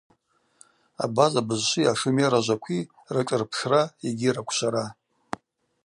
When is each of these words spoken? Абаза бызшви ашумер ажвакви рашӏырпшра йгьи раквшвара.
Абаза 1.07 1.41
бызшви 1.47 1.83
ашумер 1.91 2.33
ажвакви 2.39 2.79
рашӏырпшра 3.13 3.81
йгьи 4.07 4.29
раквшвара. 4.35 4.85